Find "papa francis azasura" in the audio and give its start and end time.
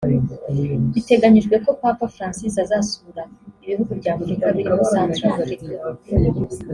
1.83-3.23